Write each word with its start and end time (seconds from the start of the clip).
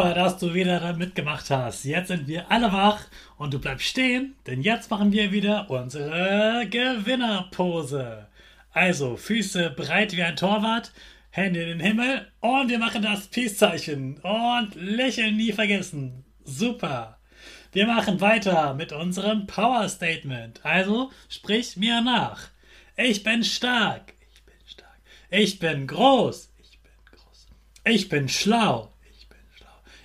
Super, 0.00 0.14
dass 0.14 0.38
du 0.38 0.54
wieder 0.54 0.94
mitgemacht 0.94 1.50
hast. 1.50 1.84
Jetzt 1.84 2.08
sind 2.08 2.26
wir 2.26 2.50
alle 2.50 2.72
wach 2.72 3.04
und 3.36 3.52
du 3.52 3.58
bleibst 3.58 3.86
stehen, 3.86 4.34
denn 4.46 4.62
jetzt 4.62 4.90
machen 4.90 5.12
wir 5.12 5.30
wieder 5.30 5.68
unsere 5.68 6.66
Gewinnerpose. 6.70 8.26
Also 8.72 9.18
Füße 9.18 9.68
breit 9.76 10.16
wie 10.16 10.22
ein 10.22 10.36
Torwart, 10.36 10.92
Hände 11.28 11.60
in 11.60 11.68
den 11.68 11.80
Himmel 11.80 12.32
und 12.40 12.70
wir 12.70 12.78
machen 12.78 13.02
das 13.02 13.26
Peace-Zeichen 13.26 14.16
und 14.20 14.74
lächeln 14.74 15.36
nie 15.36 15.52
vergessen. 15.52 16.24
Super. 16.44 17.18
Wir 17.72 17.86
machen 17.86 18.22
weiter 18.22 18.72
mit 18.72 18.92
unserem 18.92 19.46
Power 19.46 19.86
Statement. 19.86 20.64
Also 20.64 21.10
sprich 21.28 21.76
mir 21.76 22.00
nach. 22.00 22.48
Ich 22.96 23.22
bin 23.22 23.44
stark. 23.44 24.14
Ich 24.32 24.42
bin 24.44 24.54
stark. 24.64 24.98
Ich 25.28 25.58
bin 25.58 25.86
groß. 25.86 26.50
Ich 26.58 26.78
bin 26.78 26.92
groß. 27.12 27.48
Ich 27.84 28.08
bin 28.08 28.30
schlau. 28.30 28.89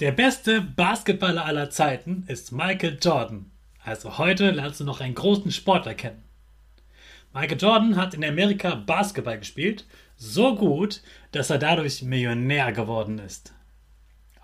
Der 0.00 0.12
beste 0.12 0.60
Basketballer 0.60 1.44
aller 1.44 1.70
Zeiten 1.70 2.22
ist 2.28 2.52
Michael 2.52 2.98
Jordan. 3.02 3.50
Also 3.82 4.16
heute 4.16 4.52
lernst 4.52 4.78
du 4.78 4.84
noch 4.84 5.00
einen 5.00 5.16
großen 5.16 5.50
Sportler 5.50 5.94
kennen. 5.94 6.22
Michael 7.34 7.58
Jordan 7.60 7.96
hat 7.96 8.14
in 8.14 8.24
Amerika 8.24 8.76
Basketball 8.76 9.40
gespielt, 9.40 9.86
so 10.16 10.54
gut, 10.54 11.02
dass 11.32 11.50
er 11.50 11.58
dadurch 11.58 12.02
Millionär 12.02 12.70
geworden 12.70 13.18
ist. 13.18 13.52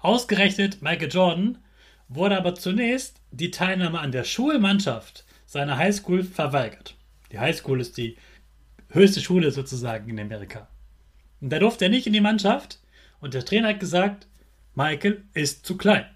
Ausgerechnet 0.01 0.83
Michael 0.83 1.13
Jordan 1.13 1.59
wurde 2.09 2.37
aber 2.37 2.57
zunächst 2.57 3.21
die 3.31 3.53
Teilnahme 3.53 4.01
an 4.01 4.11
der 4.11 4.25
Schulmannschaft 4.25 5.25
seiner 5.47 5.77
Highschool 5.77 6.25
verweigert. 6.25 6.97
Die 7.31 7.39
Highschool 7.39 7.81
ist 7.81 7.97
die 7.97 8.17
höchste 8.89 9.21
Schule 9.21 9.53
sozusagen 9.53 10.11
in 10.11 10.19
Amerika. 10.19 10.67
Und 11.41 11.51
da 11.51 11.61
durfte 11.61 11.85
er 11.85 11.91
nicht 11.91 12.09
in 12.09 12.13
die 12.13 12.21
Mannschaft 12.21 12.81
und 13.21 13.35
der 13.35 13.45
Trainer 13.45 13.69
hat 13.69 13.79
gesagt, 13.79 14.27
Michael 14.75 15.25
ist 15.35 15.65
zu 15.65 15.77
klein. 15.77 16.07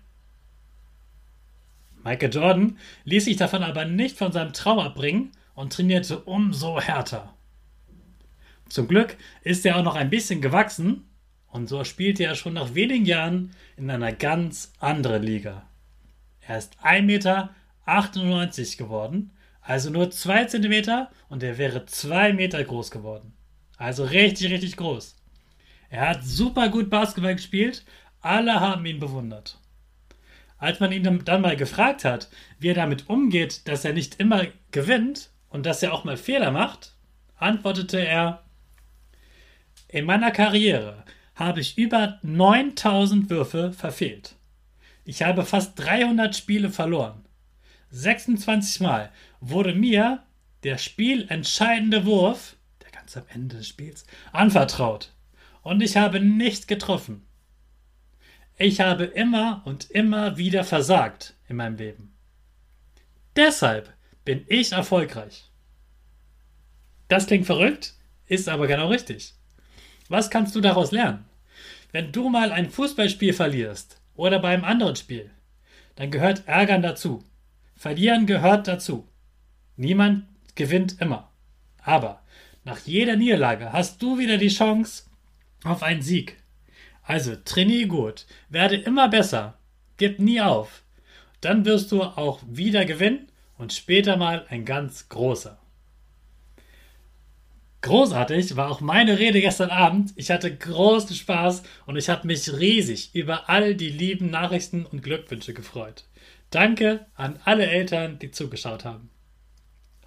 Michael 2.03 2.33
Jordan 2.33 2.79
ließ 3.05 3.25
sich 3.27 3.37
davon 3.37 3.63
aber 3.63 3.85
nicht 3.85 4.17
von 4.17 4.33
seinem 4.33 4.53
Traum 4.53 4.79
abbringen 4.79 5.33
und 5.55 5.73
trainierte 5.73 6.21
umso 6.21 6.81
härter. 6.81 7.35
Zum 8.69 8.89
Glück 8.89 9.17
ist 9.43 9.65
er 9.65 9.77
auch 9.77 9.83
noch 9.83 9.97
ein 9.97 10.11
bisschen 10.11 10.41
gewachsen 10.41 11.09
und 11.49 11.69
so 11.69 11.85
spielte 11.85 12.25
er 12.25 12.35
schon 12.35 12.55
nach 12.55 12.75
wenigen 12.75 13.05
Jahren 13.05 13.55
in 13.77 13.91
einer 13.91 14.13
ganz 14.13 14.73
anderen 14.79 15.23
Liga. 15.23 15.67
Er 16.41 16.59
ist 16.59 16.79
1,98 16.83 17.03
Meter 17.03 17.55
geworden, 18.77 19.33
also 19.61 19.91
nur 19.91 20.11
2 20.11 20.47
Zentimeter 20.47 21.11
und 21.29 21.43
er 21.43 21.59
wäre 21.59 21.87
2 21.87 22.33
Meter 22.33 22.63
groß 22.63 22.91
geworden. 22.91 23.35
Also 23.77 24.05
richtig, 24.05 24.51
richtig 24.51 24.77
groß. 24.77 25.17
Er 25.91 26.09
hat 26.09 26.25
super 26.25 26.69
gut 26.69 26.91
Basketball 26.91 27.35
gespielt, 27.35 27.85
alle 28.21 28.61
haben 28.61 28.85
ihn 28.87 29.01
bewundert. 29.01 29.59
Als 30.59 30.81
man 30.81 30.91
ihn 30.91 31.25
dann 31.25 31.41
mal 31.41 31.57
gefragt 31.57 32.05
hat, 32.05 32.29
wie 32.59 32.69
er 32.69 32.75
damit 32.75 33.09
umgeht, 33.09 33.69
dass 33.69 33.85
er 33.85 33.93
nicht 33.93 34.19
immer 34.19 34.47
gewinnt 34.73 35.31
und 35.51 35.67
dass 35.67 35.83
er 35.83 35.93
auch 35.93 36.05
mal 36.05 36.17
Fehler 36.17 36.51
macht, 36.51 36.95
antwortete 37.37 38.05
er, 38.05 38.43
in 39.87 40.05
meiner 40.05 40.33
Karriere 40.33 41.05
habe 41.35 41.61
ich 41.61 41.79
über 41.79 42.19
9000 42.23 43.31
Würfe 43.31 43.73
verfehlt. 43.73 44.35
Ich 45.05 45.23
habe 45.23 45.47
fast 45.47 45.79
300 45.79 46.37
Spiele 46.37 46.71
verloren. 46.71 47.25
26 47.91 48.81
Mal 48.81 49.11
wurde 49.41 49.75
mir 49.75 50.25
der 50.65 50.77
spielentscheidende 50.77 52.05
Wurf, 52.05 52.57
der 52.83 52.91
ganz 52.91 53.17
am 53.17 53.23
Ende 53.33 53.57
des 53.57 53.69
Spiels, 53.69 54.05
anvertraut. 54.33 55.13
Und 55.63 55.81
ich 55.83 55.97
habe 55.97 56.21
nicht 56.21 56.69
getroffen. 56.69 57.28
Ich 58.61 58.81
habe 58.81 59.05
immer 59.05 59.63
und 59.67 59.89
immer 59.89 60.37
wieder 60.37 60.65
versagt 60.65 61.35
in 61.49 61.57
meinem 61.57 61.77
Leben. 61.77 62.13
Deshalb 63.37 63.95
bin 64.25 64.45
ich 64.49 64.73
erfolgreich. 64.73 65.45
Das 67.07 67.29
klingt 67.29 67.47
verrückt, 67.47 67.95
ist 68.27 68.49
aber 68.49 68.67
genau 68.67 68.89
richtig. 68.89 69.35
Was 70.09 70.29
kannst 70.29 70.57
du 70.57 70.61
daraus 70.61 70.91
lernen? 70.91 71.25
Wenn 71.93 72.11
du 72.11 72.29
mal 72.29 72.51
ein 72.51 72.69
Fußballspiel 72.69 73.33
verlierst 73.33 74.01
oder 74.17 74.41
bei 74.41 74.49
einem 74.49 74.65
anderen 74.65 74.97
Spiel, 74.97 75.31
dann 75.95 76.11
gehört 76.11 76.49
Ärgern 76.49 76.83
dazu. 76.83 77.23
Verlieren 77.77 78.27
gehört 78.27 78.67
dazu. 78.67 79.07
Niemand 79.77 80.25
gewinnt 80.57 81.01
immer. 81.01 81.31
Aber 81.81 82.25
nach 82.65 82.81
jeder 82.81 83.15
Niederlage 83.15 83.73
hast 83.73 84.03
du 84.03 84.19
wieder 84.19 84.37
die 84.37 84.49
Chance 84.49 85.05
auf 85.63 85.85
einen 85.85 86.03
Sieg. 86.03 86.43
Also 87.09 87.37
trainier 87.43 87.87
gut, 87.87 88.27
werde 88.51 88.77
immer 88.77 89.09
besser, 89.09 89.57
gib 89.97 90.19
nie 90.19 90.43
auf. 90.43 90.83
Dann 91.41 91.65
wirst 91.65 91.91
du 91.91 92.03
auch 92.03 92.43
wieder 92.47 92.85
gewinnen 92.85 93.29
und 93.57 93.73
später 93.73 94.19
mal 94.19 94.45
ein 94.51 94.67
ganz 94.67 95.09
großer. 95.09 95.59
Großartig 97.81 98.57
war 98.57 98.71
auch 98.71 98.83
meine 98.83 99.19
Rede 99.19 99.41
gestern 99.41 99.71
Abend. 99.71 100.13
Ich 100.17 100.31
hatte 100.31 100.55
großen 100.55 101.17
Spaß 101.17 101.63
und 101.87 101.97
ich 101.97 102.11
habe 102.11 102.27
mich 102.27 102.53
riesig 102.53 103.15
über 103.15 103.49
all 103.49 103.75
die 103.75 103.89
lieben 103.89 104.29
Nachrichten 104.29 104.85
und 104.85 105.03
Glückwünsche 105.03 105.55
gefreut. 105.55 106.05
Danke 106.51 107.07
an 107.15 107.41
alle 107.43 107.67
Eltern, 107.69 108.19
die 108.19 108.33
zugeschaut 108.33 108.85
haben. 108.85 109.09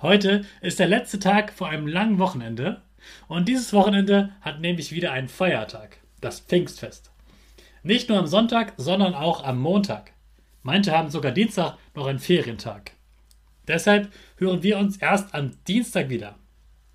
Heute 0.04 0.46
ist 0.62 0.78
der 0.78 0.88
letzte 0.88 1.18
Tag 1.18 1.52
vor 1.52 1.68
einem 1.68 1.88
langen 1.88 2.20
Wochenende 2.20 2.84
und 3.28 3.48
dieses 3.48 3.74
Wochenende 3.74 4.36
hat 4.42 4.62
nämlich 4.62 4.92
wieder 4.92 5.14
einen 5.14 5.30
Feiertag 5.30 6.01
das 6.22 6.40
Pfingstfest. 6.40 7.12
Nicht 7.84 8.10
nur 8.10 8.20
am 8.20 8.28
Sonntag, 8.28 8.74
sondern 8.78 9.14
auch 9.14 9.44
am 9.44 9.60
Montag. 9.60 10.14
Manche 10.64 10.92
haben 10.96 11.10
sogar 11.10 11.32
Dienstag 11.32 11.78
noch 11.96 12.06
einen 12.06 12.20
Ferientag. 12.20 12.92
Deshalb 13.68 14.12
hören 14.38 14.64
wir 14.64 14.78
uns 14.78 14.98
erst 14.98 15.34
am 15.34 15.52
Dienstag 15.68 16.10
wieder. 16.10 16.36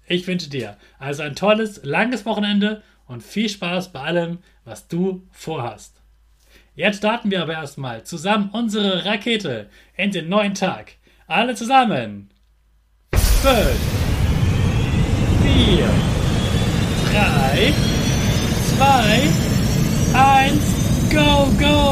Ich 0.06 0.26
wünsche 0.26 0.48
dir 0.48 0.76
also 0.98 1.22
ein 1.22 1.34
tolles, 1.34 1.80
langes 1.84 2.24
Wochenende 2.24 2.82
und 3.06 3.22
viel 3.22 3.48
Spaß 3.48 3.92
bei 3.92 4.00
allem, 4.00 4.38
was 4.64 4.86
du 4.88 5.26
vorhast. 5.32 6.00
Jetzt 6.74 6.98
starten 6.98 7.30
wir 7.30 7.42
aber 7.42 7.54
erstmal 7.54 8.04
zusammen 8.04 8.50
unsere 8.52 9.04
Rakete 9.04 9.68
in 9.96 10.10
den 10.10 10.28
neuen 10.28 10.54
Tag. 10.54 10.92
Alle 11.26 11.54
zusammen. 11.54 12.30
Bye. 18.78 19.32
And 20.14 20.60
go, 21.10 21.50
go. 21.58 21.85